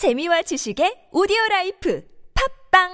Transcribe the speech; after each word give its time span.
재미와 0.00 0.40
지식의 0.40 1.12
오디오 1.12 1.36
라이프 1.50 2.02
팟빵 2.72 2.88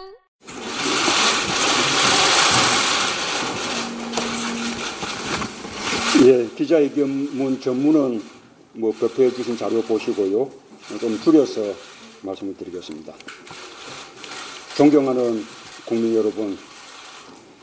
예, 6.26 6.48
기자회견문 6.56 7.60
전문은 7.60 8.20
뭐 8.72 8.90
발표해 8.90 9.30
주신 9.30 9.56
자료 9.56 9.80
보시고요. 9.82 10.50
좀 10.98 11.20
줄여서 11.20 11.60
말씀을 12.22 12.56
드리겠습니다. 12.56 13.14
존경하는 14.76 15.44
국민 15.84 16.12
여러분, 16.16 16.58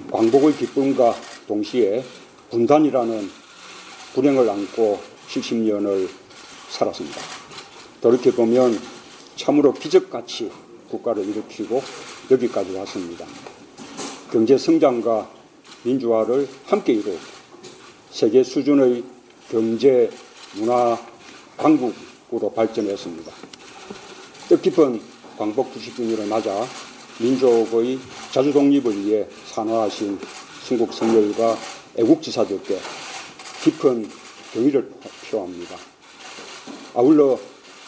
광복의 0.09 0.55
기쁨과 0.55 1.15
동시에 1.49 2.01
분단이라는 2.49 3.29
불행을 4.13 4.49
안고 4.49 5.01
70년을 5.27 6.07
살았습니다. 6.69 7.19
돌이켜보면 7.99 9.02
참으로 9.35 9.73
기적같이 9.73 10.51
국가를 10.89 11.27
일으키고 11.27 11.81
여기까지 12.31 12.75
왔습니다. 12.75 13.25
경제 14.31 14.57
성장과 14.57 15.29
민주화를 15.83 16.47
함께 16.65 16.93
이루고 16.93 17.17
세계 18.09 18.43
수준의 18.43 19.03
경제, 19.49 20.09
문화 20.55 20.97
강국으로 21.57 22.51
발전했습니다. 22.55 23.31
뜻깊은 24.49 25.01
광복 25.37 25.73
90주년을 25.73 26.27
맞아 26.27 26.65
민족의 27.19 27.99
자주 28.31 28.51
독립을 28.51 29.05
위해 29.05 29.27
산화하신 29.51 30.19
순국 30.63 30.93
성렬과 30.93 31.57
애국지사들께 31.97 32.79
깊은 33.63 34.09
경의를 34.53 34.91
표합니다. 35.29 35.75
아울러 36.95 37.39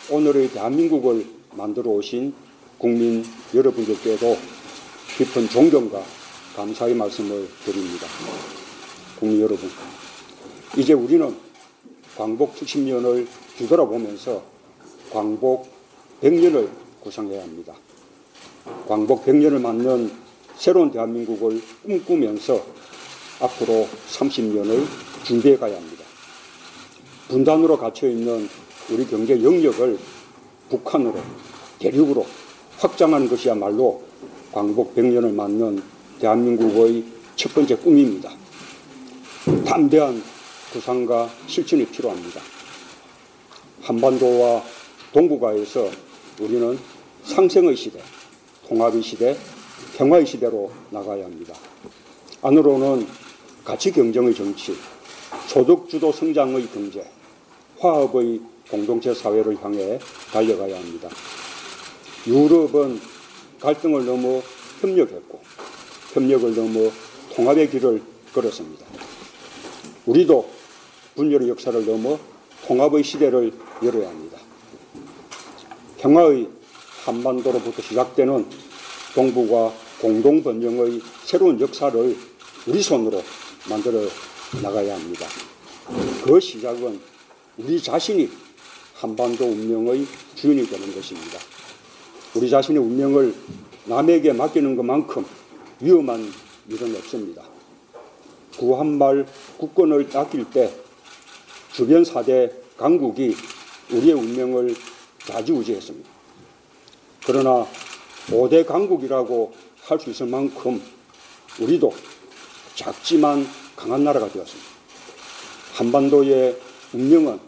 오늘의 0.10 0.50
대한민국을 0.50 1.35
만들어 1.56 1.92
오신 1.92 2.34
국민 2.78 3.24
여러분들께도 3.54 4.38
깊은 5.18 5.50
존경과 5.50 6.04
감사의 6.56 6.96
말씀을 6.96 7.48
드립니다. 7.64 8.08
국민 9.20 9.42
여러분, 9.42 9.70
이제 10.78 10.94
우리는 10.94 11.36
광복 12.18 12.56
70년을 12.56 13.28
뒤돌아보면서 13.58 14.44
광복 15.12 15.68
100년을 16.22 16.70
구상해야 17.02 17.42
합니다. 17.44 17.74
광복 18.88 19.26
100년을 19.26 19.62
맞는 19.62 20.12
새로운 20.58 20.92
대한민국을 20.92 21.62
꿈꾸면서 21.84 22.66
앞으로 23.40 23.88
30년을 24.10 24.86
준비해 25.24 25.58
가야 25.58 25.76
합니다. 25.76 26.04
분단으로 27.28 27.78
갇혀 27.78 28.08
있는 28.10 28.48
우리 28.90 29.06
경제 29.08 29.42
영역을 29.42 29.98
북한으로 30.70 31.16
대륙으로 31.80 32.26
확장하는 32.78 33.30
것이야말로 33.30 34.04
광복 34.52 34.96
100년을 34.96 35.34
맞는 35.34 35.82
대한민국의 36.20 37.04
첫 37.36 37.54
번째 37.54 37.76
꿈입니다. 37.76 38.32
담대한 39.66 40.24
구상과 40.72 41.30
실천이 41.48 41.86
필요합니다. 41.86 42.42
한반도와 43.82 44.64
동북아에서 45.14 45.90
우리는 46.42 46.78
상생의 47.24 47.76
시대, 47.76 48.00
통합의 48.68 49.02
시대, 49.02 49.38
평화의 49.98 50.26
시대로 50.26 50.72
나가야 50.90 51.26
합니다. 51.26 51.54
안으로는 52.42 53.08
가치 53.64 53.92
경쟁의 53.92 54.34
정치, 54.36 54.76
소득주도 55.48 56.12
성장의 56.12 56.68
경제, 56.74 57.06
화합의 57.80 58.42
공동체 58.70 59.14
사회를 59.14 59.62
향해 59.64 60.00
달려가야 60.32 60.78
합니다. 60.78 61.10
유럽은 62.28 63.00
갈등을 63.60 64.06
넘어 64.06 64.42
협력했고 64.82 65.40
협력을 66.14 66.56
넘어 66.56 66.92
통합의 67.36 67.70
길을 67.70 68.02
걸었습니다. 68.34 68.86
우리도 70.06 70.50
분열의 71.16 71.50
역사를 71.50 71.86
넘어 71.86 72.20
통합의 72.68 73.04
시대를 73.04 73.54
열어야 73.84 74.10
합니다. 74.10 74.40
평화의 75.98 76.50
한반도로부터 77.06 77.82
시작되는 77.82 78.46
동북아 79.14 79.72
공동 80.02 80.44
번영의 80.44 81.02
새로운 81.24 81.60
역사를 81.60 82.18
우리 82.68 82.82
손으로 82.82 83.24
만들어 83.70 84.02
나가야 84.62 84.96
합니다. 84.96 85.28
그 86.24 86.40
시작은 86.40 87.00
우리 87.58 87.82
자신이 87.82 88.30
한반도 89.06 89.46
운명의 89.46 90.04
주인이 90.34 90.66
되는 90.66 90.96
것입니다. 90.96 91.38
우리 92.34 92.50
자신의 92.50 92.82
운명을 92.82 93.36
남에게 93.86 94.34
맡기는 94.34 94.76
것만큼 94.76 95.24
위험한 95.80 96.28
일은 96.70 96.96
없습니다. 96.96 97.44
구한말 98.58 99.28
국권을 99.58 100.10
맡길 100.12 100.50
때 100.50 100.74
주변 101.72 102.04
사대 102.04 102.52
강국이 102.78 103.36
우리의 103.92 104.14
운명을 104.16 104.76
좌지우지했습니다. 105.20 106.10
그러나 107.28 107.68
5대 108.30 108.66
강국이라고 108.66 109.54
할 109.84 110.00
수 110.00 110.10
있을 110.10 110.26
만큼 110.26 110.82
우리도 111.60 111.94
작지만 112.74 113.48
강한 113.76 114.04
나라가 114.04 114.28
되었습니다. 114.28 114.68
한반도의 115.74 116.58
운명은 116.92 117.40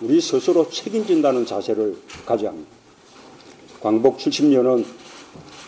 우리 0.00 0.18
스스로 0.18 0.68
책임진다는 0.70 1.44
자세를 1.44 1.94
가져야 2.24 2.50
합니다. 2.50 2.70
광복 3.82 4.16
70년은 4.16 4.84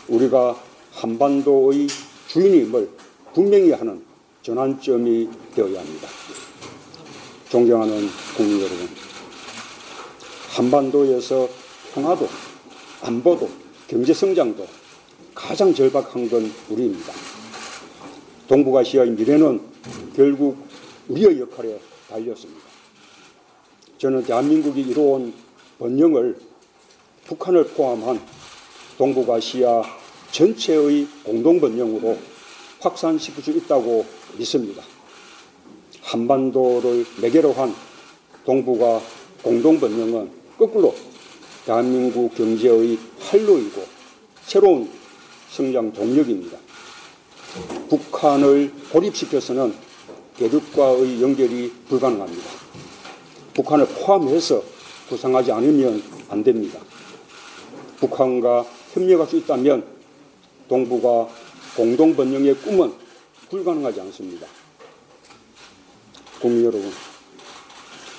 우리가 0.09 0.57
한반도의 0.93 1.87
주인임을 2.29 2.89
분명히 3.35 3.73
하는 3.73 4.03
전환점이 4.43 5.29
되어야 5.55 5.81
합니다. 5.81 6.09
존경하는 7.51 8.09
국민 8.35 8.61
여러분, 8.61 8.89
한반도에서 10.49 11.49
평화도, 11.93 12.27
안보도, 13.03 13.51
경제 13.87 14.15
성장도 14.15 14.67
가장 15.35 15.75
절박한 15.75 16.31
건 16.31 16.51
우리입니다. 16.71 17.13
동북아시아의 18.49 19.11
미래는 19.11 19.61
결국 20.17 20.57
우리의 21.09 21.39
역할에 21.41 21.79
달렸습니다. 22.09 22.72
저는 24.03 24.25
대한민국이 24.25 24.81
이루어온 24.81 25.33
번영을 25.79 26.37
북한을 27.25 27.69
포함한 27.69 28.21
동북아시아 28.99 29.81
전체의 30.33 31.07
공동 31.23 31.61
번영으로 31.61 32.19
확산시킬 32.81 33.45
수 33.45 33.53
있다고 33.53 34.05
믿습니다. 34.39 34.83
한반도를 36.01 37.07
매개로 37.21 37.53
한 37.53 37.73
동북아 38.45 39.01
공동 39.41 39.79
번영은 39.79 40.33
거꾸로 40.59 40.97
대한민국 41.65 42.35
경제의 42.35 42.99
활로이고 43.21 43.87
새로운 44.43 44.91
성장 45.49 45.93
동력입니다. 45.93 46.59
북한을 47.89 48.73
고립시켜서는 48.91 49.73
대륙과의 50.39 51.23
연결이 51.23 51.73
불가능합니다. 51.89 52.51
북한을 53.55 53.87
포함해서 53.87 54.63
구상하지 55.09 55.53
않으면 55.53 56.03
안 56.29 56.43
됩니다. 56.43 56.81
북한과 57.99 58.67
협력할 58.93 59.27
수 59.27 59.37
있다면 59.37 59.85
동북아 60.69 61.29
공동 61.77 62.15
번영의 62.15 62.55
꿈은 62.57 62.93
불가능하지 63.51 64.01
않습니다. 64.01 64.47
국민 66.41 66.65
여러분, 66.65 66.91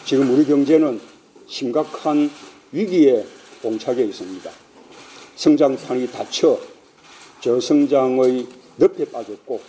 지금 0.06 0.30
우리 0.32 0.46
경제는 0.46 1.02
심각한 1.48 2.30
위기에 2.72 3.26
봉착해 3.62 4.04
있습니다. 4.04 4.50
성장판이 5.36 6.12
닫혀 6.12 6.59
저성장의 7.41 8.47
늪에 8.78 9.06
빠졌고 9.06 9.59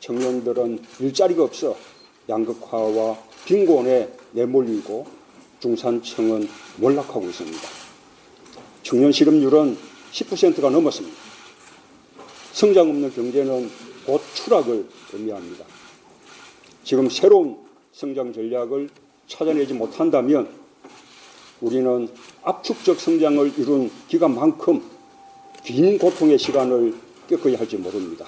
청년들은 0.00 0.84
일자리가 1.00 1.44
없어 1.44 1.76
양극화와 2.28 3.16
빈곤에 3.44 4.08
내몰리고 4.36 5.06
중산층은 5.60 6.48
몰락하고 6.76 7.26
있습니다. 7.26 7.68
청년 8.82 9.10
실업률은 9.10 9.76
10%가 10.12 10.70
넘었습니다. 10.70 11.16
성장 12.52 12.88
없는 12.90 13.12
경제는 13.12 13.70
곧 14.04 14.20
추락을 14.34 14.86
의미합니다. 15.12 15.64
지금 16.84 17.08
새로운 17.10 17.58
성장 17.92 18.32
전략을 18.32 18.88
찾아내지 19.26 19.74
못한다면 19.74 20.48
우리는 21.60 22.08
압축적 22.44 23.00
성장을 23.00 23.58
이룬 23.58 23.90
기간만큼 24.08 24.82
긴 25.64 25.98
고통의 25.98 26.38
시간을 26.38 26.94
겪어야 27.28 27.58
할지 27.58 27.76
모릅니다. 27.76 28.26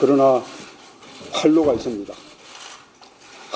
그러나 0.00 0.42
활로가 1.32 1.74
있습니다. 1.74 2.25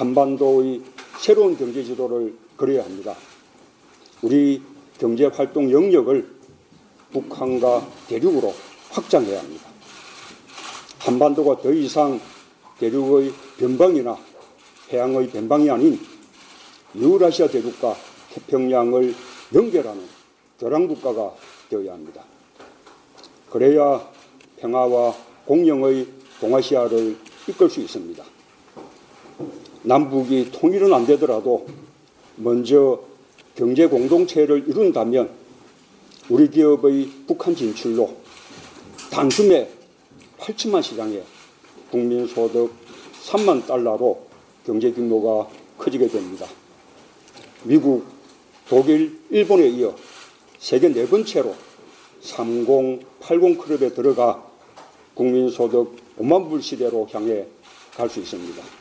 한반도의 0.01 0.81
새로운 1.19 1.59
경제 1.59 1.85
지도를 1.85 2.35
그려야 2.57 2.85
합니다. 2.85 3.15
우리 4.23 4.63
경제 4.99 5.27
활동 5.27 5.71
영역을 5.71 6.27
북한과 7.13 7.87
대륙으로 8.09 8.55
확장해야 8.93 9.41
합니다. 9.41 9.69
한반도가 11.01 11.61
더 11.61 11.71
이상 11.71 12.19
대륙의 12.79 13.31
변방이나 13.59 14.17
해양의 14.91 15.29
변방이 15.29 15.69
아닌 15.69 16.01
유라시아 16.95 17.49
대륙과 17.49 17.95
태평양을 18.33 19.15
연결하는 19.55 20.03
교량국가가 20.59 21.35
되어야 21.69 21.93
합니다. 21.93 22.25
그래야 23.51 24.11
평화와 24.61 25.15
공영의 25.45 26.07
동아시아를 26.41 27.19
이끌 27.49 27.69
수 27.69 27.81
있습니다. 27.81 28.40
남북이 29.83 30.51
통일은 30.53 30.93
안 30.93 31.07
되더라도 31.07 31.67
먼저 32.37 33.01
경제 33.55 33.87
공동체를 33.87 34.69
이룬다면 34.69 35.31
우리 36.29 36.49
기업의 36.51 37.09
북한 37.27 37.55
진출로 37.55 38.15
단숨에 39.11 39.69
8천만 40.39 40.83
시장에 40.83 41.23
국민 41.91 42.27
소득 42.27 42.73
3만 43.25 43.67
달러로 43.67 44.27
경제 44.65 44.91
규모가 44.93 45.49
커지게 45.79 46.09
됩니다. 46.09 46.47
미국, 47.65 48.05
독일, 48.69 49.19
일본에 49.31 49.69
이어 49.69 49.95
세계 50.59 50.89
네 50.89 51.07
번째로 51.07 51.55
3080 52.21 53.59
클럽에 53.59 53.93
들어가 53.95 54.47
국민 55.15 55.49
소득 55.51 55.97
5만 56.19 56.49
불 56.49 56.63
시대로 56.63 57.09
향해 57.13 57.47
갈 57.97 58.09
수 58.09 58.21
있습니다. 58.21 58.80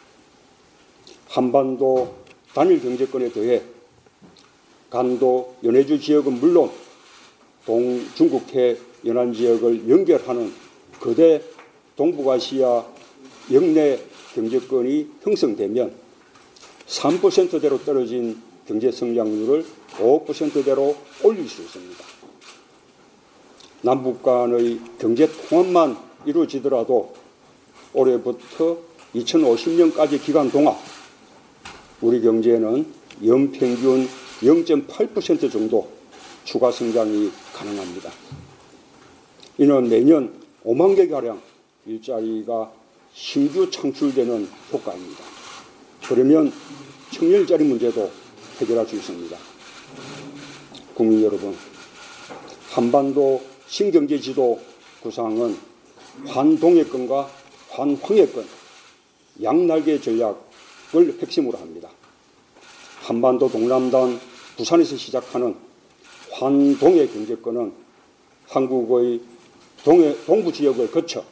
한반도 1.30 2.16
단일 2.54 2.82
경제권에 2.82 3.32
더해 3.32 3.62
간도 4.90 5.56
연해주 5.64 6.00
지역은 6.00 6.40
물론 6.40 6.72
동중국해 7.66 8.78
연안 9.06 9.32
지역을 9.32 9.88
연결하는 9.88 10.52
거대 11.00 11.42
동북아시아 11.96 12.84
영내 13.54 14.00
경제권이 14.34 15.08
형성되면 15.22 15.94
3%대로 16.88 17.78
떨어진 17.84 18.42
경제 18.68 18.92
성장률을 18.92 19.66
5%대로 19.98 20.96
올릴 21.24 21.48
수 21.48 21.62
있습니다. 21.62 22.04
남북 23.82 24.24
간의 24.24 24.80
경제 25.00 25.28
통합만 25.50 25.98
이루어지더라도 26.26 27.14
올해부터 27.94 28.78
2050년까지 29.16 30.22
기간 30.22 30.52
동안 30.52 30.76
우리 32.02 32.22
경제는 32.22 32.86
연평균 33.26 34.08
0.8% 34.42 35.52
정도 35.52 35.90
추가 36.46 36.72
성장이 36.72 37.30
가능합니다. 37.54 38.10
이는 39.58 39.90
매년 39.90 40.34
5만 40.64 40.96
개가량 40.96 41.42
일자리가 41.86 42.72
신규 43.14 43.70
창출되는 43.70 44.48
효과입니다. 44.72 45.24
그러면 46.08 46.54
청일자리 47.12 47.66
문제도 47.66 48.10
해결할 48.62 48.88
수 48.88 48.96
있습니다. 48.96 49.38
국민 50.96 51.22
여러분, 51.22 51.54
한반도 52.70 53.42
신경제 53.68 54.18
지도 54.20 54.62
구상은 55.04 55.58
환동해권과 56.26 57.30
환황해권, 57.72 58.46
양날개 59.44 60.00
전략 60.00 60.49
을 60.96 61.18
핵심으로 61.22 61.58
합니다. 61.58 61.90
한반도 63.02 63.50
동남단 63.50 64.20
부산에서 64.58 64.98
시작하는 64.98 65.56
환동해 66.32 67.08
경제권은 67.08 67.72
한국의 68.48 69.22
동해, 69.84 70.16
동부 70.26 70.52
지역을 70.52 70.92
거쳐 70.92 71.24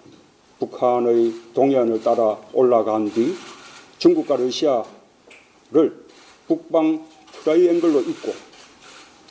북한의 0.60 1.34
동해안을 1.54 2.02
따라 2.04 2.38
올라간 2.54 3.12
뒤 3.12 3.36
중국과 3.98 4.38
러시아를 4.38 4.86
북방 6.48 7.06
트라이앵글로 7.44 8.02
잇고 8.02 8.34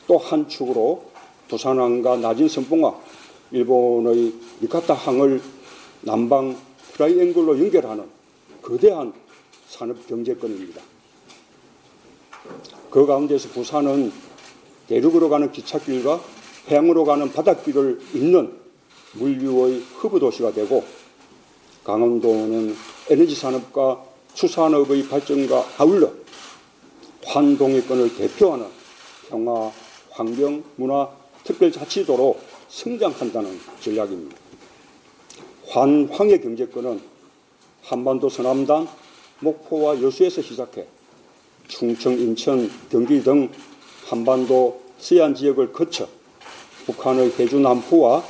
또 0.09 0.19
한 0.19 0.49
축으로 0.49 1.05
부산항과 1.49 2.17
나진 2.17 2.49
선봉과 2.49 2.95
일본의 3.53 4.35
니가타항을 4.61 5.41
남방 6.03 6.57
트라이앵글로 6.95 7.59
연결하는 7.61 8.05
거대한 8.63 9.13
산업 9.69 10.07
경제권입니다. 10.07 10.81
그 12.91 13.07
가운데서 13.07 13.49
부산은 13.51 14.13
대륙으로 14.89 15.29
가는 15.29 15.51
기찻길과 15.51 16.21
해양으로 16.69 17.05
가는 17.05 17.33
바닷길을 17.33 18.01
잇는 18.15 18.53
물류의 19.15 19.83
허브 20.03 20.19
도시가 20.19 20.53
되고 20.53 20.85
강원도는 21.85 22.75
에너지 23.11 23.35
산업과 23.35 24.05
수산업의 24.35 25.09
발전과 25.09 25.67
아울러 25.79 26.11
환동해권을 27.25 28.17
대표하는 28.17 28.67
평화, 29.29 29.71
환경, 30.11 30.63
문화, 30.77 31.09
특별자치도로 31.45 32.39
성장한다는 32.69 33.59
전략입니다. 33.81 34.37
환황의 35.69 36.41
경제권은 36.43 37.01
한반도 37.83 38.29
서남단, 38.29 38.89
목포와 39.41 40.01
여수에서 40.03 40.43
시작해 40.43 40.87
충청, 41.69 42.13
인천, 42.15 42.71
경기 42.91 43.23
등 43.23 43.51
한반도 44.07 44.81
서해안 44.99 45.35
지역을 45.35 45.73
거쳐 45.73 46.09
북한의 46.87 47.33
해주 47.33 47.59
남포와 47.61 48.25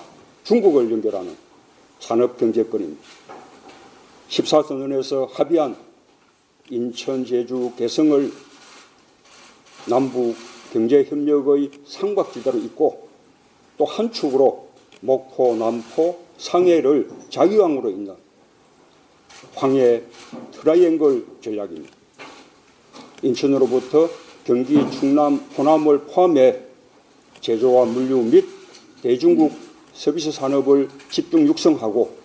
중국을 0.45 0.91
연결하는 0.91 1.37
산업 2.01 2.39
경제권입니다. 2.39 3.03
14선언에서 4.29 5.31
합의한 5.33 5.77
인천, 6.71 7.25
제주, 7.25 7.73
개성을 7.77 8.33
남북 9.89 10.35
경제협력의 10.73 11.71
삼각지대로 11.87 12.59
잇고 12.59 13.09
또 13.79 13.85
한 13.85 14.11
축으로 14.11 14.69
목포, 15.01 15.55
남포, 15.57 16.19
상해를 16.39 17.09
자유항으로 17.31 17.91
잇는 17.91 18.26
황해 19.55 20.03
트라이앵글 20.53 21.27
전략입니다. 21.41 21.95
인천으로부터 23.23 24.09
경기, 24.45 24.79
충남, 24.91 25.37
호남을 25.57 26.03
포함해 26.05 26.61
제조와 27.41 27.87
물류 27.87 28.23
및 28.23 28.45
대중국 29.03 29.53
서비스 29.93 30.31
산업을 30.31 30.89
집중 31.11 31.47
육성하고 31.47 32.17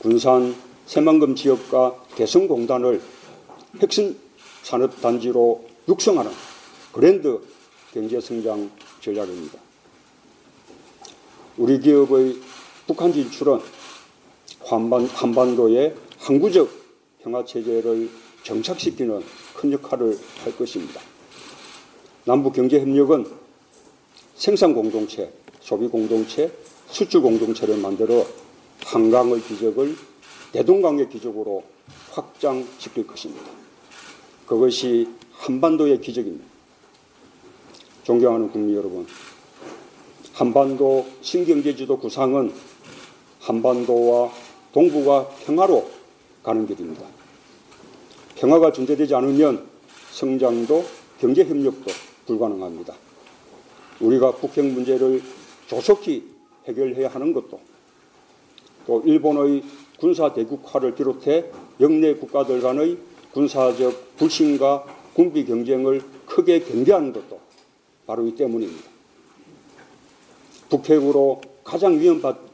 군산, 0.00 0.54
새만금 0.86 1.34
지역과 1.34 2.04
개성공단을 2.14 3.02
핵심 3.80 4.16
산업 4.62 5.00
단지로 5.00 5.64
육성하는 5.88 6.30
그랜드 6.92 7.40
경제성장 7.92 8.70
전략입니다. 9.00 9.58
우리 11.56 11.80
기업의 11.80 12.36
북한 12.86 13.12
진출은 13.12 13.60
한반, 14.64 15.06
한반도의 15.06 15.94
항구적 16.26 16.68
평화체제를 17.22 18.10
정착시키는 18.42 19.22
큰 19.54 19.72
역할을 19.72 20.18
할 20.42 20.56
것입니다. 20.56 21.00
남북 22.24 22.54
경제 22.54 22.80
협력은 22.80 23.26
생산 24.34 24.74
공동체, 24.74 25.32
소비 25.60 25.86
공동체, 25.86 26.52
수출 26.88 27.22
공동체를 27.22 27.76
만들어 27.76 28.26
한강의 28.84 29.40
기적을 29.42 29.94
대동강의 30.50 31.10
기적으로 31.10 31.62
확장시킬 32.10 33.06
것입니다. 33.06 33.48
그것이 34.48 35.08
한반도의 35.30 36.00
기적입니다. 36.00 36.44
존경하는 38.02 38.50
국민 38.50 38.74
여러분, 38.74 39.06
한반도 40.32 41.06
신경제지도 41.20 41.96
구상은 42.00 42.52
한반도와 43.38 44.32
동북아 44.72 45.28
평화로 45.44 45.95
가는 46.46 46.64
길입니다. 46.64 47.04
평화가 48.36 48.70
존재되지 48.70 49.16
않으면 49.16 49.66
성장도 50.12 50.84
경제 51.18 51.44
협력도 51.44 51.90
불가능합니다. 52.26 52.94
우리가 53.98 54.30
북핵 54.36 54.64
문제를 54.64 55.22
조속히 55.66 56.22
해결해야 56.68 57.08
하는 57.08 57.32
것도 57.32 57.58
또 58.86 59.02
일본의 59.04 59.64
군사 59.98 60.32
대국화를 60.32 60.94
비롯해 60.94 61.50
영내 61.80 62.14
국가들 62.14 62.60
간의 62.60 62.98
군사적 63.32 64.16
불신과 64.16 64.84
군비 65.14 65.44
경쟁을 65.44 66.00
크게 66.26 66.60
경계하는 66.60 67.12
것도 67.12 67.40
바로 68.06 68.24
이 68.24 68.36
때문입니다. 68.36 68.88
북핵으로 70.68 71.40
가장 71.64 71.98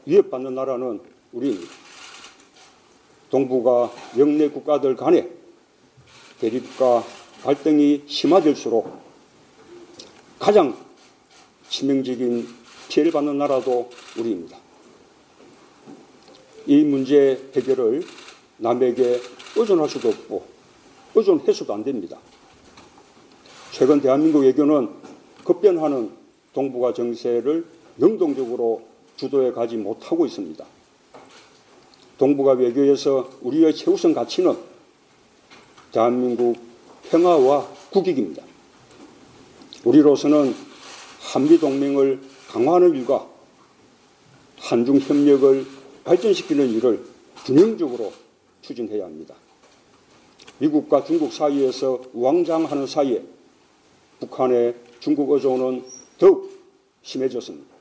위협받는 0.05 0.55
나라는 0.55 0.99
우리입니다. 1.31 1.82
동북아 3.33 3.89
영내 4.19 4.49
국가들 4.49 4.95
간의 4.95 5.27
대립과 6.39 7.03
갈등이 7.41 8.03
심화될수록 8.05 8.95
가장 10.37 10.77
치명적인 11.67 12.47
피해를 12.89 13.11
받는 13.11 13.35
나라도 13.39 13.89
우리입니다. 14.19 14.59
이 16.67 16.83
문제 16.83 17.49
해결을 17.55 18.03
남에게 18.57 19.19
의존할 19.55 19.89
수도 19.89 20.09
없고 20.09 20.45
의존해서도 21.15 21.73
안 21.73 21.83
됩니다. 21.83 22.19
최근 23.71 23.99
대한민국 23.99 24.41
외교는 24.43 24.89
급변하는 25.43 26.11
동북아 26.53 26.93
정세를 26.93 27.65
능동적으로 27.97 28.83
주도해 29.15 29.53
가지 29.53 29.75
못하고 29.75 30.27
있습니다. 30.27 30.72
동북아 32.17 32.53
외교에서 32.53 33.29
우리의 33.41 33.75
최우선 33.75 34.13
가치는 34.13 34.55
대한민국 35.91 36.57
평화와 37.09 37.67
국익입니다. 37.91 38.43
우리로서는 39.83 40.55
한미 41.19 41.57
동맹을 41.59 42.21
강화하는 42.49 42.95
일과 42.95 43.27
한중 44.57 44.99
협력을 44.99 45.65
발전시키는 46.03 46.69
일을 46.69 47.03
균형적으로 47.45 48.13
추진해야 48.61 49.05
합니다. 49.05 49.35
미국과 50.59 51.03
중국 51.03 51.33
사이에서 51.33 52.01
우왕좌왕하는 52.13 52.87
사이에 52.87 53.23
북한의 54.19 54.75
중국 54.99 55.31
의존은 55.31 55.83
더욱 56.17 56.49
심해졌습니다. 57.01 57.73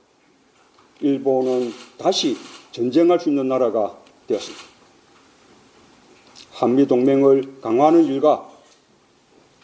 일본은 1.01 1.73
다시 1.99 2.37
전쟁할 2.73 3.21
수 3.21 3.29
있는 3.29 3.49
나라가 3.49 4.02
되었습니다. 4.27 4.65
한미 6.53 6.87
동맹을 6.87 7.61
강화하는 7.61 8.05
일과 8.05 8.49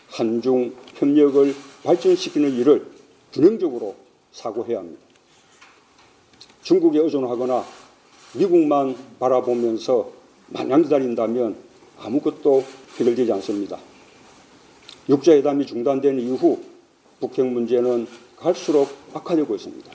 한중 0.08 0.74
협력을 0.94 1.54
발전시키는 1.84 2.52
일을 2.54 2.86
균형적으로 3.32 3.94
사고해야 4.32 4.78
합니다. 4.78 5.00
중국에 6.62 6.98
의존하거나 6.98 7.64
미국만 8.34 8.96
바라보면서 9.18 10.10
마냥 10.48 10.82
기다린다면 10.82 11.56
아무것도 11.98 12.64
해결되지 12.98 13.32
않습니다. 13.34 13.78
육자회담이 15.08 15.66
중단된 15.66 16.20
이후 16.20 16.60
북핵 17.20 17.46
문제는 17.46 18.06
갈수록 18.36 18.88
악화되고 19.14 19.54
있습니다. 19.54 19.90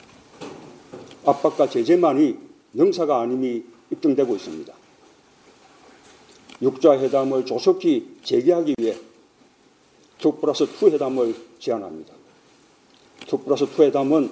압박과 1.26 1.70
제재만이 1.70 2.38
능사가 2.74 3.22
아님이 3.22 3.64
입증되고 3.94 4.36
있습니다. 4.36 4.74
육자회담을 6.62 7.46
조속히 7.46 8.18
재개하기 8.24 8.76
위해 8.80 8.96
2 10.24 10.32
플러스 10.40 10.64
2 10.64 10.92
회담을 10.92 11.36
제안합니다. 11.60 12.14
2 13.28 13.38
플러스 13.44 13.66
2 13.66 13.82
회담은 13.84 14.32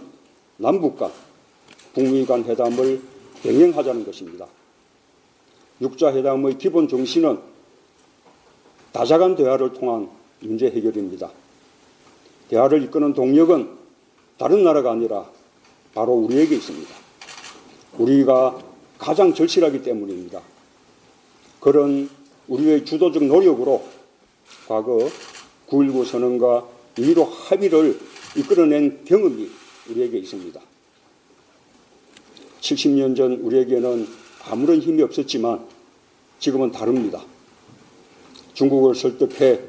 남북 0.57 0.97
간, 0.97 1.11
북미 1.93 2.25
간 2.25 2.43
회담을 2.43 3.01
병행하자는 3.43 4.05
것입니다. 4.05 4.47
육자회담의 5.81 6.57
기본 6.59 6.87
정신은 6.87 7.39
다자간 8.93 9.35
대화를 9.35 9.73
통한 9.73 10.09
문제 10.39 10.67
해결입니다. 10.67 11.31
대화를 12.49 12.83
이끄는 12.83 13.13
동력은 13.13 13.69
다른 14.37 14.63
나라가 14.63 14.91
아니라 14.91 15.25
바로 15.93 16.13
우리에게 16.13 16.55
있습니다. 16.55 16.93
우리가 17.97 18.59
가장 19.01 19.34
절실하기 19.34 19.81
때문입니다. 19.81 20.43
그런 21.60 22.08
우리의 22.48 22.86
주도적 22.86 23.24
노력으로 23.24 23.84
과거 24.67 25.10
9.19 25.67 26.05
선언과 26.05 26.67
2.15 26.98 27.27
합의를 27.27 28.00
이끌어낸 28.38 29.03
경험이 29.03 29.50
우리에게 29.89 30.20
있습니다. 30.20 30.62
70년 32.60 33.15
전 33.15 33.34
우리에게는 33.34 34.08
아무런 34.46 34.79
힘이 34.79 35.01
없었지만 35.01 35.65
지금은 36.38 36.72
다릅니다. 36.72 37.25
중국을 38.53 38.93
설득해 38.93 39.62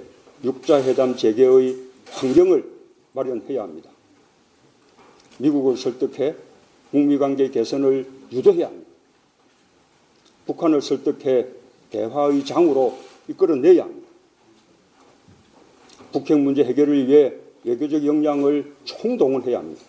육자회담 0.45 1.17
재개의 1.17 1.79
환경을 2.11 2.71
마련해야 3.13 3.63
합니다. 3.63 3.89
미국을 5.39 5.79
설득해 5.79 6.35
북미 6.91 7.17
관계 7.17 7.51
개선을 7.51 8.07
유도해야 8.31 8.67
합니다. 8.67 8.82
북한을 10.47 10.83
설득해 10.83 11.47
대화의 11.91 12.45
장으로 12.45 12.99
이끌어내야 13.29 13.85
합니다. 13.85 14.09
북핵 16.13 16.39
문제 16.39 16.65
해결을 16.65 17.07
위해 17.07 17.35
외교적 17.65 18.05
역량을 18.05 18.75
총동원해야 18.85 19.59
합니다. 19.59 19.83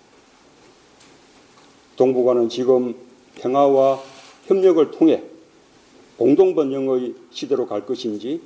동북아는 1.95 2.49
지금 2.49 2.95
평화와 3.35 4.01
협력을 4.45 4.91
통해 4.91 5.23
공동 6.17 6.55
번영의 6.55 7.15
시대로 7.31 7.67
갈 7.67 7.85
것인지 7.85 8.41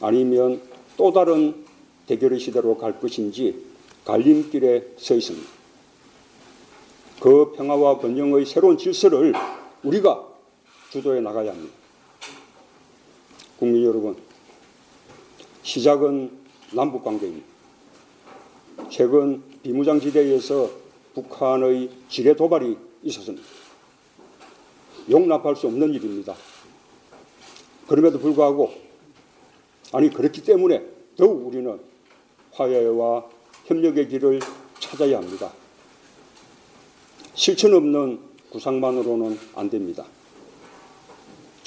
아니면 0.00 0.60
또 0.96 1.12
다른 1.12 1.54
대결의 2.06 2.40
시대로 2.40 2.76
갈 2.76 2.98
것인지 2.98 3.62
갈림길에 4.04 4.94
서 4.96 5.14
있습니다. 5.14 5.48
그 7.20 7.52
평화와 7.52 7.98
번영의 7.98 8.46
새로운 8.46 8.78
질서를 8.78 9.34
우리가 9.82 10.29
주도해 10.90 11.20
나가야 11.20 11.52
합니다. 11.52 11.72
국민 13.58 13.84
여러분, 13.84 14.16
시작은 15.62 16.30
남북 16.72 17.04
관계입니다. 17.04 17.46
최근 18.90 19.42
비무장지대에서 19.62 20.68
북한의 21.14 21.90
지뢰 22.08 22.34
도발이 22.34 22.76
있었습니다. 23.04 23.46
용납할 25.08 25.54
수 25.54 25.68
없는 25.68 25.94
일입니다. 25.94 26.34
그럼에도 27.86 28.18
불구하고 28.18 28.72
아니 29.92 30.10
그렇기 30.10 30.42
때문에 30.42 30.84
더욱 31.16 31.46
우리는 31.46 31.80
화해와 32.52 33.26
협력의 33.66 34.08
길을 34.08 34.40
찾아야 34.80 35.18
합니다. 35.18 35.52
실천 37.34 37.74
없는 37.74 38.18
구상만으로는 38.50 39.38
안 39.54 39.70
됩니다. 39.70 40.04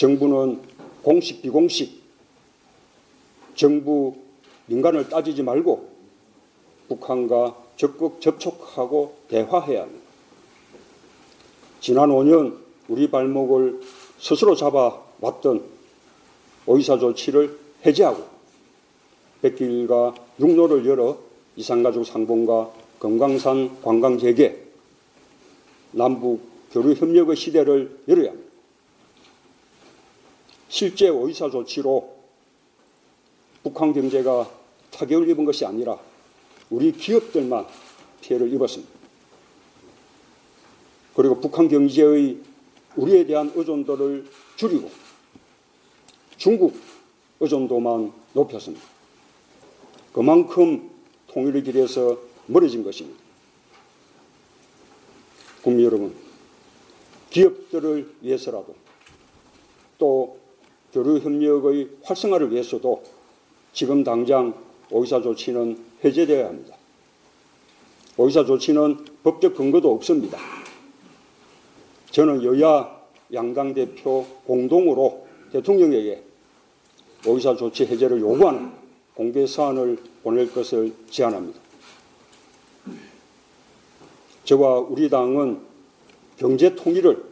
정부는 0.03 0.59
공식 1.01 1.41
비공식 1.41 2.01
정부 3.55 4.13
민간을 4.65 5.07
따지지 5.07 5.43
말고 5.43 5.87
북한과 6.89 7.55
적극 7.77 8.19
접촉하고 8.19 9.15
대화해야 9.29 9.83
합니다. 9.83 10.05
지난 11.79 12.09
5년 12.09 12.57
우리 12.89 13.09
발목을 13.09 13.79
스스로 14.19 14.55
잡아왔던 14.57 15.63
의사 16.67 16.97
조치를 16.97 17.57
해제하고 17.85 18.25
백길과 19.41 20.15
육로를 20.37 20.85
열어 20.85 21.17
이산가족 21.55 22.05
상봉과 22.05 22.71
금강산 22.99 23.81
관광 23.81 24.17
재개, 24.17 24.53
남북 25.91 26.41
교류 26.73 26.93
협력의 26.93 27.37
시대를 27.37 27.99
열어야 28.09 28.31
합니다. 28.31 28.42
실제 30.73 31.07
의사 31.07 31.51
조치로 31.51 32.15
북한 33.61 33.93
경제가 33.93 34.49
타격을 34.89 35.29
입은 35.29 35.45
것이 35.45 35.63
아니라 35.67 35.99
우리 36.71 36.91
기업들만 36.91 37.67
피해를 38.21 38.51
입었습니다. 38.51 38.91
그리고 41.15 41.39
북한 41.39 41.67
경제의 41.67 42.39
우리에 42.95 43.23
대한 43.27 43.51
의존도를 43.53 44.25
줄이고 44.55 44.89
중국 46.37 46.75
의존도만 47.39 48.11
높였습니다. 48.33 48.83
그만큼 50.11 50.89
통일의 51.27 51.61
길에서 51.61 52.17
멀어진 52.47 52.83
것입니다. 52.83 53.21
국민 55.61 55.85
여러분, 55.85 56.15
기업들을 57.29 58.15
위해서라도 58.21 58.73
또 59.99 60.42
교류 60.93 61.17
협력의 61.17 61.89
활성화를 62.03 62.51
위해서도 62.51 63.01
지금 63.73 64.03
당장 64.03 64.53
오이사 64.91 65.21
조치는 65.21 65.77
해제되어야 66.05 66.47
합니다. 66.47 66.77
오이사 68.15 68.45
조치는 68.45 69.03
법적 69.23 69.55
근거도 69.55 69.91
없습니다. 69.91 70.37
저는 72.11 72.43
여야 72.43 73.01
양당 73.33 73.73
대표 73.73 74.23
공동으로 74.45 75.25
대통령에게 75.51 76.23
오이사 77.25 77.55
조치 77.55 77.87
해제를 77.87 78.21
요구하는 78.21 78.71
공개 79.15 79.47
사안을 79.47 79.97
보낼 80.21 80.51
것을 80.53 80.93
제안합니다. 81.09 81.59
저와 84.45 84.79
우리 84.81 85.09
당은 85.09 85.59
경제 86.37 86.75
통일을 86.75 87.23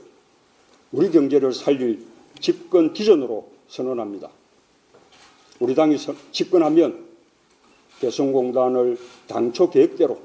우리 0.91 1.11
경제를 1.11 1.53
살릴 1.53 2.10
집권 2.41 2.93
비전으로 2.93 3.47
선언합니다. 3.67 4.29
우리 5.59 5.75
당이 5.75 5.97
집권하면 6.31 7.05
개성공단을 7.99 8.97
당초 9.27 9.69
계획대로 9.69 10.19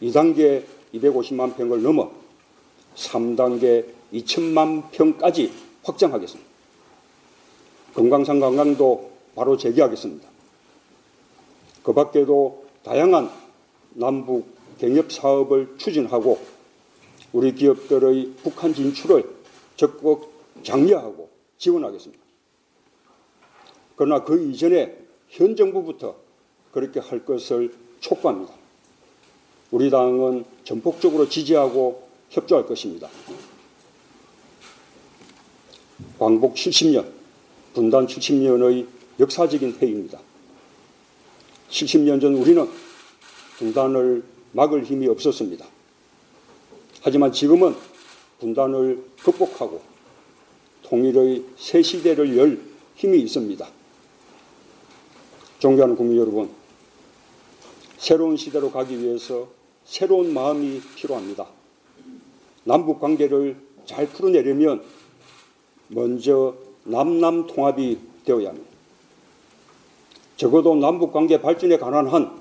2단계 0.00 0.64
250만 0.94 1.56
평을 1.56 1.82
넘어 1.82 2.10
3단계 2.94 3.86
2천만 4.12 4.90
평까지 4.92 5.52
확장하겠습니다. 5.82 6.50
금강산 7.94 8.40
관광도 8.40 9.10
바로 9.34 9.56
재개하겠습니다. 9.56 10.28
그 11.82 11.92
밖에도 11.92 12.64
다양한 12.84 13.30
남북 13.94 14.46
경협 14.78 15.12
사업을 15.12 15.74
추진하고 15.78 16.38
우리 17.32 17.54
기업들의 17.54 18.34
북한 18.42 18.72
진출을 18.72 19.28
적극 19.76 20.31
장려하고 20.62 21.30
지원하겠습니다. 21.58 22.22
그러나 23.96 24.24
그 24.24 24.42
이전에 24.42 24.96
현 25.28 25.56
정부부터 25.56 26.16
그렇게 26.72 27.00
할 27.00 27.24
것을 27.24 27.72
촉구합니다. 28.00 28.54
우리 29.70 29.90
당은 29.90 30.44
전폭적으로 30.64 31.28
지지하고 31.28 32.08
협조할 32.30 32.66
것입니다. 32.66 33.08
광복 36.18 36.54
70년, 36.54 37.06
분단 37.74 38.06
70년의 38.06 38.86
역사적인 39.20 39.78
해입니다. 39.80 40.20
70년 41.70 42.20
전 42.20 42.34
우리는 42.34 42.68
분단을 43.56 44.22
막을 44.52 44.84
힘이 44.84 45.08
없었습니다. 45.08 45.66
하지만 47.02 47.32
지금은 47.32 47.74
분단을 48.40 49.04
극복하고 49.22 49.91
통일의 50.92 51.42
새 51.56 51.80
시대를 51.80 52.36
열 52.36 52.60
힘이 52.96 53.20
있습니다. 53.20 53.66
존경하는 55.58 55.96
국민 55.96 56.18
여러분, 56.18 56.50
새로운 57.96 58.36
시대로 58.36 58.70
가기 58.70 59.00
위해서 59.00 59.48
새로운 59.86 60.34
마음이 60.34 60.82
필요합니다. 60.94 61.46
남북 62.64 63.00
관계를 63.00 63.56
잘 63.86 64.06
풀어내려면 64.06 64.82
먼저 65.88 66.56
남남 66.84 67.46
통합이 67.46 67.98
되어야 68.26 68.50
합니다. 68.50 68.70
적어도 70.36 70.74
남북 70.74 71.10
관계 71.10 71.40
발전에 71.40 71.78
관한 71.78 72.06
한 72.08 72.38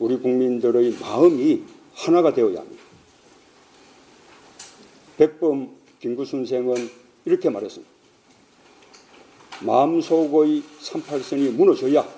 우리 0.00 0.18
국민들의 0.18 0.96
마음이 1.00 1.62
하나가 1.94 2.34
되어야 2.34 2.58
합니다. 2.58 2.82
백범 5.18 5.70
김구 6.00 6.24
선생은 6.24 7.09
이렇게 7.24 7.50
말했습니다. 7.50 7.90
마음속의 9.60 10.62
38선이 10.80 11.52
무너져야 11.52 12.08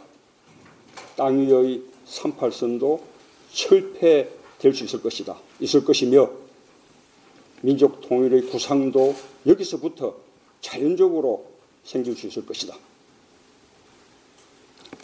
땅 1.16 1.40
위의 1.40 1.82
38선도 2.06 3.00
철폐될 3.52 4.74
수 4.74 4.84
있을 4.84 5.02
것이다. 5.02 5.36
있을 5.60 5.84
것이며 5.84 6.30
민족 7.62 8.00
통일의 8.00 8.42
구상도 8.42 9.14
여기서부터 9.46 10.14
자연적으로 10.60 11.46
생길 11.84 12.16
수 12.16 12.26
있을 12.26 12.46
것이다. 12.46 12.76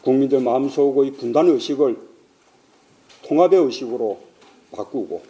국민들 0.02 0.40
마음속의 0.40 1.12
분단 1.12 1.48
의식을 1.48 1.96
통합의 3.22 3.60
의식으로 3.64 4.20
바꾸고 4.70 5.22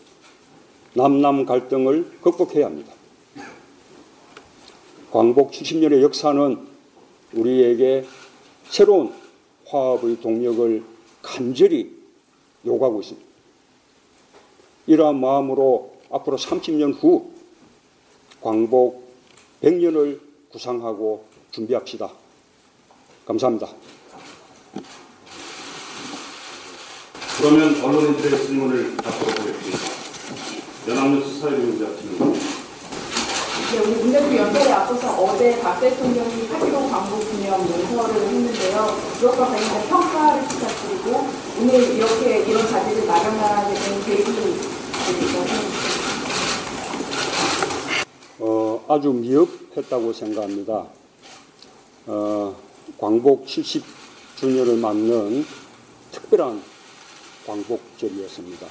남남 0.94 1.46
갈등을 1.46 2.18
극복해야 2.20 2.66
합니다. 2.66 2.97
광복 5.10 5.52
70년의 5.52 6.02
역사는 6.02 6.58
우리에게 7.32 8.04
새로운 8.68 9.12
화합의 9.66 10.20
동력을 10.20 10.82
간절히 11.22 11.96
요구하고 12.66 13.00
있습니다. 13.00 13.26
이러한 14.86 15.20
마음으로 15.20 15.96
앞으로 16.10 16.36
30년 16.36 16.94
후 17.02 17.30
광복 18.40 19.08
100년을 19.62 20.20
구상하고 20.50 21.24
준비합시다. 21.50 22.11
감사합니다. 23.26 23.68
그러면 27.38 27.83
언론인들의 27.83 28.46
질문을 28.46 28.96
답으로 28.96 29.26
보겠습니다. 29.26 29.78
연합뉴스 30.88 31.40
사회부장팀은 31.40 32.47
네, 33.70 33.78
우리 33.81 33.96
문대표 33.96 34.35
연설에 34.35 34.72
앞서서 34.72 35.22
어제 35.22 35.61
박 35.61 35.78
대통령이 35.78 36.48
8.15 36.48 36.90
광복 36.90 37.20
기념 37.31 37.61
연설을 37.61 38.26
했는데요. 38.26 38.87
그것과 39.20 39.46
관련된 39.46 39.88
평가를 39.90 40.42
부탁드리고 40.48 41.26
오늘 41.61 41.74
이렇게 41.94 42.38
이런 42.44 42.66
자리를 42.66 43.07
마련하게 43.07 43.74
된 43.74 44.04
계기를 44.07 44.54
어, 48.38 48.85
아주 48.88 49.11
미흡했다고 49.11 50.14
생각합니다. 50.14 50.87
어, 52.07 52.57
광복 52.96 53.44
70주년을 53.44 54.78
맞는 54.78 55.44
특별한 56.12 56.62
광복절이었습니다. 57.46 58.66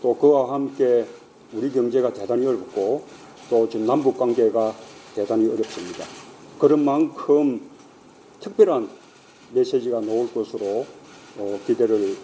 또 0.00 0.16
그와 0.16 0.54
함께 0.54 1.08
우리 1.52 1.72
경제가 1.72 2.12
대단히 2.12 2.46
어렵고 2.46 3.27
또 3.50 3.68
지금 3.68 3.86
남북 3.86 4.18
관계가 4.18 4.74
대단히 5.14 5.48
어렵습니다. 5.48 6.04
그런 6.58 6.84
만큼 6.84 7.60
특별한 8.40 8.88
메시지가 9.52 10.00
나올 10.00 10.32
것으로 10.32 10.86
어, 11.38 11.60
기대를 11.66 12.16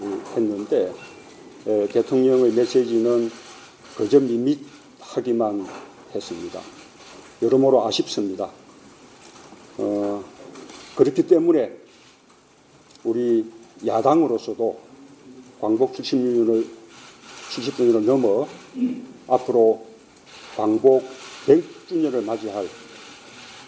음, 0.00 0.24
했는데 0.36 0.92
에, 1.66 1.86
대통령의 1.88 2.52
메시지는 2.52 3.30
그저 3.96 4.18
밋밋하기만 4.20 5.66
했습니다. 6.14 6.60
여러모로 7.42 7.86
아쉽습니다. 7.86 8.50
어, 9.78 10.24
그렇기 10.96 11.26
때문에 11.26 11.72
우리 13.04 13.44
야당으로서도 13.86 14.78
광복 15.60 15.94
70주년을 15.94 16.66
70주년을 17.50 18.04
넘어 18.04 18.46
앞으로 19.28 19.93
광복 20.56 21.04
100주년을 21.46 22.24
맞이할 22.24 22.68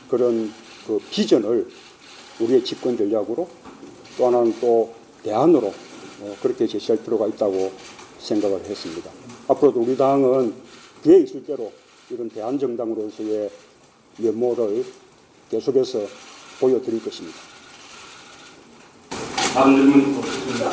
그런 0.08 0.52
그 0.86 0.98
비전을 1.10 1.68
우리의 2.40 2.64
집권 2.64 2.96
전략으로 2.96 3.48
또 4.16 4.26
하나는 4.26 4.54
또 4.60 4.94
대안으로 5.22 5.72
어, 6.20 6.36
그렇게 6.40 6.66
제시할 6.66 7.02
필요가 7.02 7.26
있다고 7.26 7.72
생각을 8.20 8.64
했습니다. 8.64 9.10
앞으로도 9.48 9.80
우리 9.80 9.96
당은 9.96 10.54
기회 11.02 11.20
있을 11.20 11.44
대로 11.44 11.72
이런 12.10 12.28
대안 12.28 12.58
정당으로서의 12.58 13.50
면모를 14.18 14.84
계속해서 15.50 16.06
보여드릴 16.60 17.02
것입니다. 17.02 17.38
다음 19.52 19.76
질문 19.76 20.14
보겠습니다. 20.14 20.70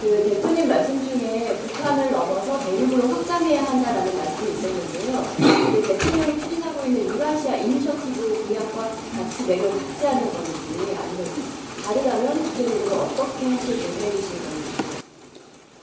그 0.00 0.30
대표님 0.30 0.68
말씀 0.68 0.98
중에 1.06 1.56
북한을 1.56 2.10
넘어서 2.10 2.58
대륙으로 2.64 3.08
확장해야 3.08 3.64
한다라는 3.64 4.16
말씀이 4.16 4.50
있었는데요. 4.52 5.24
그 5.72 5.88
대통령이 5.88 6.40
추진하고 6.40 6.86
있는 6.86 7.06
유라시아 7.06 7.56
이니셔티브 7.56 8.46
공약과 8.48 8.69
같이 8.80 9.44
맥을 9.46 9.70
같이 9.70 10.06
하는 10.06 10.32
건지 10.32 10.52
아니면 10.96 11.60
다르다면 11.84 12.42
구체적으로 12.44 12.96
어떻게 12.96 13.46
하실 13.46 13.76
계획이신 13.76 14.30
건지. 14.42 15.02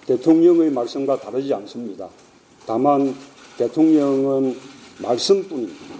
대통령의 0.06 0.72
말씀과 0.72 1.20
다르지 1.20 1.54
않습니다. 1.54 2.10
다만 2.66 3.16
대통령은 3.58 4.58
말씀뿐입니다. 5.00 5.96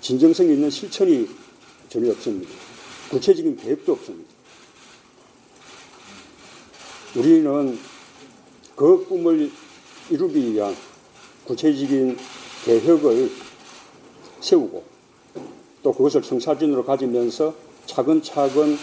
진정성 0.00 0.46
있는 0.46 0.70
실천이 0.70 1.28
전혀 1.88 2.10
없습니다. 2.12 2.52
구체적인 3.10 3.56
계획도 3.56 3.92
없습니다. 3.92 4.34
우리는 7.16 7.78
그 8.76 9.06
꿈을 9.06 9.50
이루기 10.10 10.52
위한 10.52 10.76
구체적인 11.44 12.18
계획을 12.64 13.30
세우고 14.40 14.93
또 15.84 15.92
그것을 15.92 16.24
성사진으로 16.24 16.82
가지면서 16.82 17.54
차근차근 17.84 18.78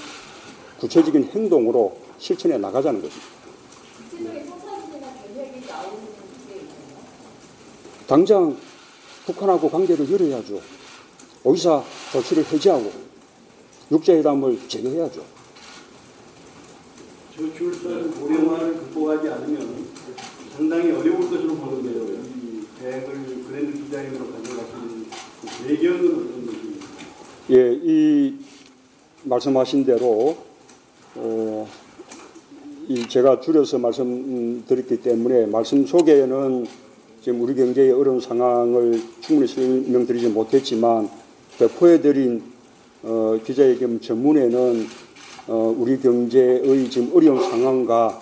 구체적인 0.79 1.31
행동으로 1.33 1.97
실천해 2.19 2.59
나가자는 2.59 3.01
것입니다. 3.01 3.31
당장 8.07 8.55
북한하고 9.25 9.69
관계를 9.69 10.11
열어야죠. 10.11 10.61
의사 11.43 11.83
조치를 12.11 12.45
해제하고 12.45 12.91
육자회담을 13.91 14.59
재개해야죠. 14.67 15.25
저출산 17.35 18.11
고령화를 18.11 18.73
극복하지 18.75 19.27
않으면 19.27 19.87
상당히 20.55 20.91
어려울 20.91 21.21
것으로 21.21 21.55
보는데요. 21.55 22.21
이 22.25 22.63
대학을 22.79 23.43
그랜드 23.47 23.85
디자인으로 23.85 24.31
가져가시는 24.33 25.07
그 25.41 25.67
배경은 25.67 26.11
어떤? 26.11 26.60
예, 27.53 27.77
이 27.83 28.33
말씀하신 29.23 29.83
대로 29.83 30.37
어, 31.15 31.67
이 32.87 33.05
제가 33.09 33.41
줄여서 33.41 33.77
말씀드렸기 33.77 35.01
때문에 35.01 35.47
말씀 35.47 35.85
속에는 35.85 36.65
지금 37.21 37.41
우리 37.41 37.53
경제의 37.53 37.91
어려운 37.91 38.21
상황을 38.21 39.01
충분히 39.19 39.49
설명드리지 39.49 40.29
못했지만 40.29 41.09
배포해드린 41.59 42.41
어, 43.03 43.37
기자회견 43.45 43.99
전문에는 43.99 44.87
어, 45.47 45.75
우리 45.77 45.99
경제의 45.99 46.89
지금 46.89 47.11
어려운 47.13 47.43
상황과 47.43 48.21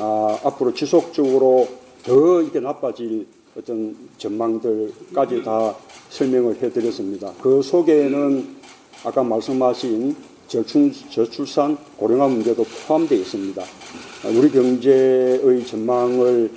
아, 0.00 0.38
앞으로 0.44 0.74
지속적으로 0.74 1.66
더 2.02 2.42
이렇게 2.42 2.60
나빠질 2.60 3.26
어떤 3.60 3.94
전망들까지 4.16 5.42
다 5.42 5.76
설명을 6.08 6.56
해드렸습니다. 6.62 7.32
그 7.42 7.60
속에는 7.60 8.56
아까 9.04 9.22
말씀하신 9.22 10.16
저출, 10.48 10.90
저출산, 11.10 11.76
고령화 11.98 12.28
문제도 12.28 12.64
포함되어 12.64 13.18
있습니다. 13.18 13.62
아, 13.62 14.28
우리 14.28 14.50
경제의 14.50 15.64
전망을 15.66 16.50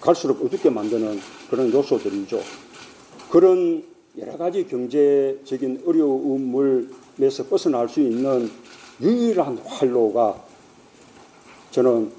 갈수록 0.00 0.44
어둡게 0.44 0.70
만드는 0.70 1.18
그런 1.50 1.72
요소들이죠. 1.72 2.40
그런 3.30 3.82
여러 4.16 4.36
가지 4.36 4.66
경제적인 4.66 5.82
어려움을에서 5.86 7.46
벗어날 7.48 7.88
수 7.88 8.00
있는 8.00 8.48
유일한 9.00 9.58
활로가 9.58 10.40
저는 11.72 12.10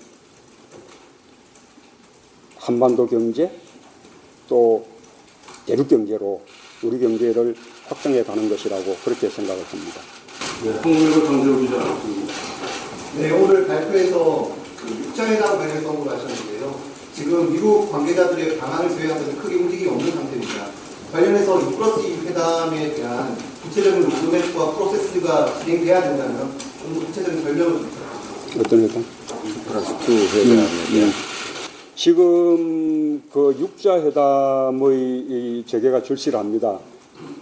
한반도 2.58 3.08
경제 3.08 3.50
또 4.50 4.86
대륙 5.66 5.88
경제로 5.88 6.42
우리 6.82 7.00
경제를 7.00 7.56
확장해 7.88 8.24
가는 8.24 8.50
것이라고 8.50 8.98
그렇게 9.06 9.30
생각을 9.30 9.64
합니다. 9.64 10.02
네, 10.64 10.72
한국일보 10.72 11.26
정재호 11.26 11.60
기자. 11.62 11.76
음, 11.78 12.28
네, 13.18 13.32
오늘 13.32 13.68
발표에서 13.68 14.52
그 14.78 14.90
육자회담 14.90 15.58
관련해서 15.58 15.90
언급을 15.90 16.12
하셨는데요. 16.14 16.80
지금 17.16 17.52
미국 17.54 17.92
관계자들의 17.92 18.58
방안을 18.58 18.90
조회하면서 18.90 19.42
크게 19.42 19.56
움직임이 19.56 19.90
없는 19.90 20.12
상태입니다. 20.12 20.68
관련해서 21.12 21.62
6 21.62 21.78
플러스 21.78 22.08
2 22.08 22.28
회담에 22.28 22.94
대한 22.96 23.38
구체적인 23.64 24.04
로드맵과 24.04 24.72
프로세스가 24.74 25.60
진행돼야 25.60 26.02
된다면 26.02 26.58
좀 26.82 26.94
더 26.94 27.06
구체적인 27.06 27.44
설명을 27.44 27.72
좀 27.74 27.90
부탁드립니다. 27.90 28.60
어떤 28.60 28.84
회담? 28.84 29.06
플러스 29.68 29.92
2 30.12 30.28
회담에 30.28 30.68
대한 30.92 31.14
지금 32.00 33.22
그 33.30 33.54
육자 33.60 34.02
회담의 34.02 34.98
이 34.98 35.64
재개가 35.68 36.02
절실합니다. 36.02 36.80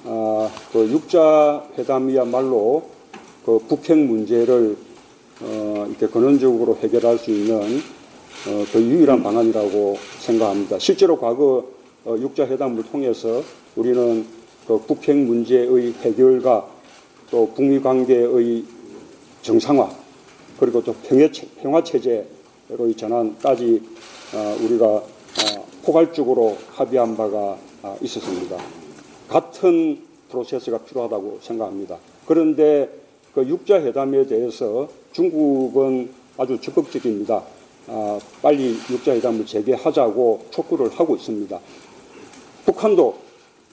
아, 0.06 0.50
그 0.72 0.90
육자 0.90 1.64
회담이야말로 1.78 2.90
그 3.46 3.60
북핵 3.68 4.00
문제를 4.00 4.76
어, 5.42 5.86
이렇게 5.88 6.08
근원적으로 6.08 6.76
해결할 6.78 7.20
수 7.20 7.30
있는 7.30 7.60
어, 7.60 8.66
그 8.74 8.82
유일한 8.82 9.22
방안이라고 9.22 9.96
생각합니다. 10.22 10.80
실제로 10.80 11.20
과거 11.20 11.64
어, 12.04 12.18
육자 12.18 12.48
회담을 12.48 12.82
통해서 12.82 13.44
우리는 13.76 14.26
그 14.68 14.80
북핵 14.88 15.18
문제의 15.18 15.94
해결과 16.02 16.68
또 17.30 17.52
북미 17.54 17.80
관계의 17.80 18.66
정상화 19.44 19.88
그리고 20.60 20.84
또 20.84 20.96
평화, 21.62 21.84
체제로의 21.84 22.96
전환까지 22.98 23.82
어, 23.84 24.17
우리가 24.34 24.86
어, 24.86 25.04
포괄적으로 25.84 26.58
합의한 26.72 27.16
바가 27.16 27.58
아, 27.84 27.96
있었습니다. 28.02 28.58
같은 29.30 30.00
프로세스가 30.30 30.80
필요하다고 30.80 31.40
생각합니다. 31.42 31.98
그런데 32.26 32.90
그 33.34 33.48
육자 33.48 33.82
회담에 33.82 34.26
대해서 34.26 34.90
중국은 35.14 36.10
아주 36.38 36.60
적극적입니다. 36.60 37.44
아, 37.88 38.20
빨리 38.42 38.76
육자 38.90 39.14
회담을 39.14 39.46
재개하자고 39.46 40.48
촉구를 40.52 40.90
하고 41.00 41.16
있습니다. 41.16 41.60
북한도 42.66 43.16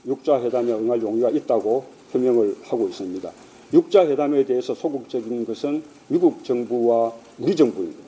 육자 0.06 0.40
회담에 0.40 0.72
응할 0.72 1.02
용의가 1.02 1.30
있다고 1.30 1.84
표명을 2.12 2.58
하고 2.64 2.86
있습니다. 2.88 3.30
육자 3.72 4.06
회담에 4.06 4.44
대해서 4.44 4.74
소극적인 4.74 5.46
것은 5.46 5.82
미국 6.06 6.44
정부와 6.44 7.12
우리 7.40 7.56
정부입니다. 7.56 8.03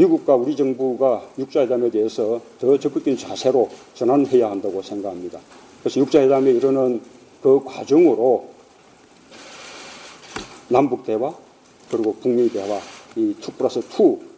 미국과 0.00 0.34
우리 0.34 0.56
정부가 0.56 1.28
육자회담에 1.38 1.90
대해서 1.90 2.40
더 2.58 2.78
적극적인 2.78 3.18
자세로 3.18 3.68
전환해야 3.94 4.50
한다고 4.50 4.80
생각합니다. 4.80 5.38
그래서 5.82 6.00
육자회담에 6.00 6.52
이르는 6.52 7.02
그 7.42 7.60
과정으로 7.64 8.48
남북 10.68 11.04
대화 11.04 11.34
그리고 11.90 12.16
북미 12.20 12.48
대화 12.48 12.80
이2 13.16 13.58
플러스 13.58 13.80
2 13.80 14.30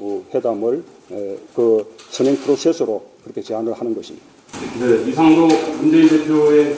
어, 0.00 0.22
회담을 0.32 0.84
에, 1.10 1.36
그 1.54 1.96
선행 2.10 2.36
프로세스로 2.36 3.02
그렇게 3.24 3.42
제안을 3.42 3.72
하는 3.72 3.94
것입니다. 3.94 4.24
네, 4.78 5.10
이상으로 5.10 5.48
문재인 5.80 6.08
대표의 6.08 6.76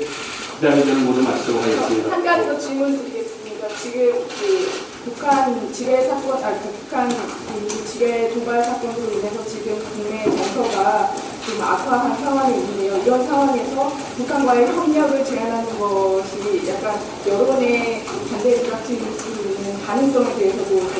기자회견을 0.54 1.02
모두 1.02 1.22
마치도록 1.22 1.62
하겠습니다. 1.62 2.12
한 2.12 2.24
가지 2.24 2.46
더 2.46 2.58
질문 2.58 2.96
드리겠습니다. 2.96 3.68
지금 3.68 4.12
그 4.12 4.79
북한 5.04 5.72
지뢰 5.72 6.06
사건, 6.06 6.40
그 6.62 6.68
북한 6.70 7.08
그 7.08 7.84
지뢰 7.86 8.32
도발 8.34 8.62
사건으로 8.62 9.12
인해서 9.18 9.44
지금 9.46 9.78
국내 9.78 10.24
정서가 10.24 11.14
지금 11.44 11.62
악화한 11.62 12.22
상황이 12.22 12.58
있는데요. 12.58 12.98
이런 12.98 13.26
상황에서 13.26 13.88
북한과의 14.16 14.66
협력을 14.68 15.24
제한하는 15.24 15.78
것이 15.78 16.68
약간 16.68 17.00
여론의 17.26 18.04
반대를 18.30 18.64
부닥칠 18.64 18.98
수 18.98 19.30
있는 19.30 19.80
가능성에 19.86 20.34
대해서도 20.36 20.68
좀 20.68 20.90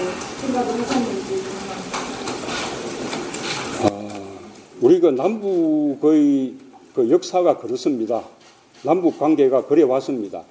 생각을 0.41 0.81
하셨는지 0.81 1.43
궁금합니다. 1.43 2.01
우리 4.81 4.99
그 4.99 5.09
남북의 5.09 6.55
그 6.95 7.11
역사가 7.11 7.59
그렇습니다. 7.59 8.23
남북 8.83 9.19
관계가 9.19 9.67
그래 9.67 9.83
왔습니다. 9.83 10.43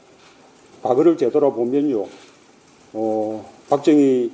과거를 0.84 1.18
되돌아보면요, 1.18 2.06
어, 2.94 3.48
박정희 3.70 4.32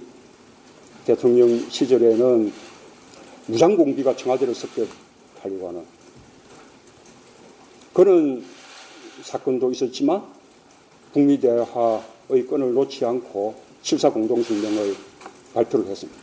대통령 1.06 1.70
시절에는 1.70 2.54
무장공비가 3.48 4.16
청와대를 4.16 4.56
습격하려고 4.56 5.68
하는 5.68 5.86
그런 7.94 8.44
사건도 9.24 9.72
있었지만 9.72 10.24
북미 11.12 11.40
대화의 11.40 12.46
끈을 12.50 12.74
놓지 12.74 13.06
않고 13.06 13.56
7사 13.84 14.14
공동성명을 14.14 14.96
발표를 15.54 15.88
했습니다. 15.88 16.20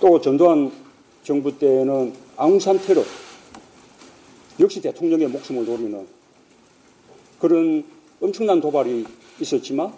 또 0.00 0.20
전두환 0.20 0.72
정부 1.24 1.56
때는 1.58 2.14
아웅산 2.36 2.80
테러 2.80 3.02
역시 4.58 4.80
대통령의 4.80 5.28
목숨을 5.28 5.66
노리는 5.66 6.06
그런 7.38 7.84
엄청난 8.20 8.60
도발이 8.60 9.04
있었지만 9.40 9.92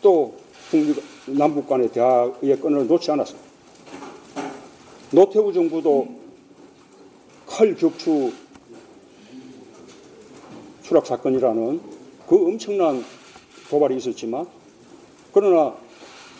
또 0.00 0.34
북미 0.70 0.94
남북 1.26 1.68
간의 1.68 1.90
대화의 1.90 2.60
끈을 2.60 2.86
놓지 2.86 3.10
않았습니다. 3.10 3.48
노태우 5.10 5.52
정부도 5.52 6.08
칼 7.46 7.74
격추 7.74 8.32
추락 10.82 11.06
사건이라는 11.06 11.80
그 12.26 12.46
엄청난 12.46 13.04
도발이 13.70 13.96
있었지만 13.96 14.46
그러나 15.32 15.74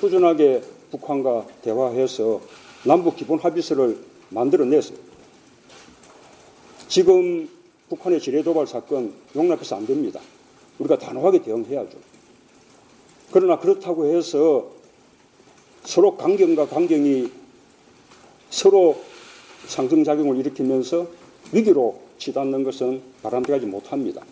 꾸준하게 0.01 0.63
북한과 0.91 1.47
대화해서 1.63 2.41
남북 2.85 3.17
기본 3.17 3.39
합의서를 3.39 3.99
만들어냈어요. 4.31 4.99
지금 6.89 7.49
북한의 7.89 8.21
지뢰 8.21 8.43
도발 8.43 8.67
사건 8.67 9.13
용납해서 9.35 9.77
안 9.77 9.87
됩니다. 9.87 10.21
우리가 10.79 10.99
단호하게 10.99 11.43
대응해야죠. 11.43 11.99
그러나 13.31 13.59
그렇다고 13.59 14.07
해서 14.07 14.71
서로 15.85 16.17
강경과 16.17 16.69
강경이 16.69 17.31
서로 18.51 19.03
상승작용을 19.67 20.39
일으키면서 20.39 21.07
위기로 21.53 22.01
치닫는 22.19 22.65
것은 22.65 23.03
바람직하지 23.23 23.67
못합니다. 23.67 24.23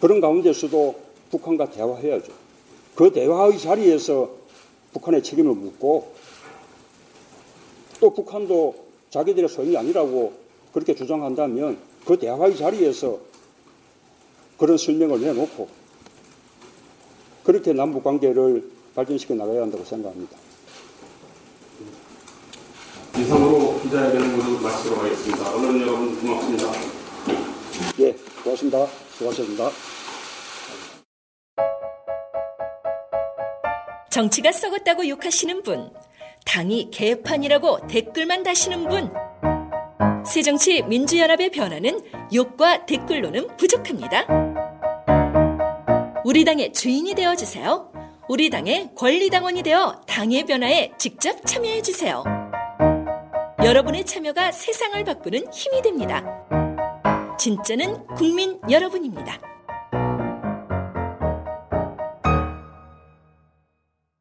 그런 0.00 0.20
가운데서도 0.20 1.00
북한과 1.30 1.70
대화해야죠. 1.70 2.32
그 2.94 3.12
대화의 3.12 3.58
자리에서 3.58 4.30
북한의 4.92 5.22
책임을 5.22 5.54
묻고 5.54 6.12
또 8.00 8.10
북한도 8.12 8.74
자기들의 9.10 9.48
소임이 9.48 9.76
아니라고 9.76 10.32
그렇게 10.72 10.94
주장한다면 10.94 11.78
그 12.04 12.18
대화의 12.18 12.56
자리에서 12.56 13.20
그런 14.58 14.76
설명을 14.76 15.20
내놓고 15.20 15.81
그렇게 17.44 17.72
남북 17.72 18.04
관계를 18.04 18.70
발전시켜 18.94 19.34
나가야 19.34 19.62
한다고 19.62 19.84
생각합니다. 19.84 20.36
이상으로 23.18 23.80
기자회견을 23.82 24.28
모두 24.36 24.60
마치도록 24.60 25.04
하겠습니다. 25.04 25.54
언론 25.54 25.80
여러분 25.80 26.18
고맙습니다. 26.20 26.72
예, 28.00 28.12
고맙습니다. 28.42 28.86
수고하셨습니다. 29.16 29.70
정치가 34.10 34.52
썩었다고 34.52 35.08
욕하시는 35.08 35.62
분, 35.62 35.90
당이 36.44 36.90
개판이라고 36.90 37.86
댓글만 37.86 38.42
다시는 38.42 38.88
분. 38.88 39.10
새정치 40.24 40.82
민주연합의 40.82 41.50
변화는 41.50 42.00
욕과 42.32 42.86
댓글로는 42.86 43.56
부족합니다. 43.56 44.41
우리 46.32 46.46
당의 46.46 46.72
주인이 46.72 47.14
되어 47.14 47.36
주세요. 47.36 47.92
우리 48.26 48.48
당의 48.48 48.88
권리당원이 48.96 49.62
되어 49.62 50.00
당의 50.06 50.46
변화에 50.46 50.90
직접 50.96 51.44
참여해 51.44 51.82
주세요. 51.82 52.24
여러분의 53.62 54.06
참여가 54.06 54.50
세상을 54.50 55.04
바꾸는 55.04 55.52
힘이 55.52 55.82
됩니다. 55.82 56.24
진짜는 57.38 58.06
국민 58.16 58.58
여러분입니다. 58.70 59.51